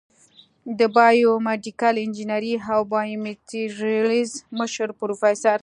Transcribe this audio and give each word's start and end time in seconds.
د 0.79 0.81
بایو 0.95 1.31
میډیکل 1.47 1.95
انجینرۍ 2.05 2.53
او 2.75 2.81
بایومیټریلز 2.93 4.31
مشر 4.59 4.89
پروفیسر 4.99 5.57